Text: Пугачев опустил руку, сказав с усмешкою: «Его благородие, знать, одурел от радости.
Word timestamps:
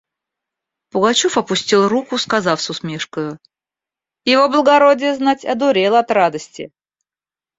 Пугачев 0.89 1.37
опустил 1.37 1.87
руку, 1.87 2.17
сказав 2.17 2.59
с 2.59 2.71
усмешкою: 2.71 3.37
«Его 4.25 4.49
благородие, 4.49 5.13
знать, 5.15 5.45
одурел 5.45 5.93
от 5.95 6.09
радости. 6.09 6.71